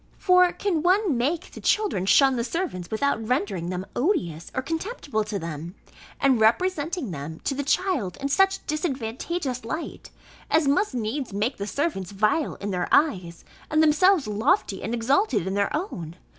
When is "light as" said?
9.63-10.67